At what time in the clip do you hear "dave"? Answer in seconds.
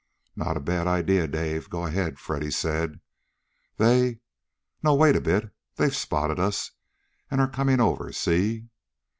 1.27-1.69